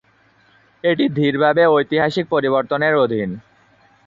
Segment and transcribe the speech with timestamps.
[0.83, 3.29] এটি দৃঢ়ভাবে ঐতিহাসিক পরিবর্তনের অধীন।